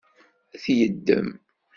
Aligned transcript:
Ad 0.53 0.59
t-yeddem? 0.63 1.29